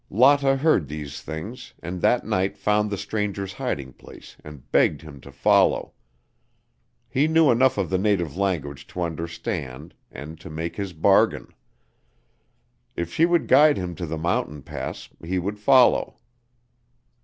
Lotta 0.09 0.55
heard 0.57 0.87
these 0.87 1.21
things 1.21 1.75
and 1.77 2.01
that 2.01 2.25
night 2.25 2.57
found 2.57 2.89
the 2.89 2.97
stranger's 2.97 3.53
hiding 3.53 3.93
place 3.93 4.35
and 4.43 4.71
begged 4.71 5.03
him 5.03 5.21
to 5.21 5.31
follow. 5.31 5.93
He 7.07 7.27
knew 7.27 7.51
enough 7.51 7.77
of 7.77 7.91
the 7.91 7.99
native 7.99 8.35
language 8.35 8.87
to 8.87 9.03
understand 9.03 9.93
and 10.09 10.39
to 10.39 10.49
make 10.49 10.75
his 10.75 10.93
bargain. 10.93 11.53
If 12.95 13.13
she 13.13 13.27
would 13.27 13.47
guide 13.47 13.77
him 13.77 13.93
to 13.93 14.07
the 14.07 14.17
mountain 14.17 14.63
pass, 14.63 15.07
he 15.23 15.37
would 15.37 15.59
follow. 15.59 16.17